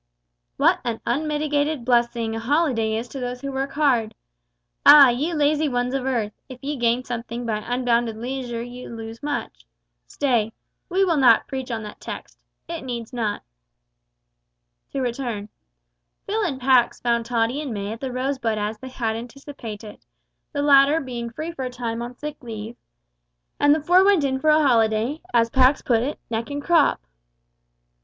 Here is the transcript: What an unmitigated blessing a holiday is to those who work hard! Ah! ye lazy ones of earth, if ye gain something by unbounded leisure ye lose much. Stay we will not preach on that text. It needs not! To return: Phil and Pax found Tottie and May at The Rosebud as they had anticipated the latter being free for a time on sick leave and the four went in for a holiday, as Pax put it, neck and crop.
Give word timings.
What 0.57 0.79
an 0.83 0.99
unmitigated 1.05 1.85
blessing 1.85 2.35
a 2.35 2.39
holiday 2.39 2.95
is 2.95 3.07
to 3.09 3.19
those 3.19 3.41
who 3.41 3.51
work 3.51 3.73
hard! 3.73 4.15
Ah! 4.83 5.09
ye 5.09 5.31
lazy 5.31 5.69
ones 5.69 5.93
of 5.93 6.05
earth, 6.07 6.31
if 6.49 6.57
ye 6.63 6.75
gain 6.75 7.03
something 7.03 7.45
by 7.45 7.57
unbounded 7.57 8.17
leisure 8.17 8.63
ye 8.63 8.87
lose 8.87 9.21
much. 9.21 9.67
Stay 10.07 10.53
we 10.89 11.05
will 11.05 11.17
not 11.17 11.47
preach 11.47 11.69
on 11.69 11.83
that 11.83 11.99
text. 12.01 12.39
It 12.67 12.81
needs 12.81 13.13
not! 13.13 13.43
To 14.93 15.01
return: 15.01 15.49
Phil 16.25 16.41
and 16.45 16.59
Pax 16.59 16.99
found 16.99 17.27
Tottie 17.27 17.61
and 17.61 17.71
May 17.71 17.91
at 17.91 17.99
The 18.01 18.11
Rosebud 18.11 18.57
as 18.57 18.79
they 18.79 18.89
had 18.89 19.15
anticipated 19.15 20.03
the 20.51 20.63
latter 20.63 20.99
being 20.99 21.29
free 21.29 21.51
for 21.51 21.63
a 21.65 21.69
time 21.69 22.01
on 22.01 22.15
sick 22.17 22.41
leave 22.43 22.75
and 23.59 23.75
the 23.75 23.83
four 23.83 24.03
went 24.03 24.23
in 24.23 24.39
for 24.39 24.49
a 24.49 24.63
holiday, 24.67 25.21
as 25.31 25.51
Pax 25.51 25.83
put 25.83 26.01
it, 26.01 26.19
neck 26.31 26.49
and 26.49 26.63
crop. 26.63 27.05